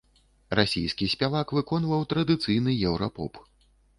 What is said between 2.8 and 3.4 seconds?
еўра-поп.